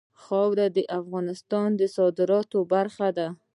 [0.23, 3.27] خاوره د افغانستان د صادراتو برخه ده.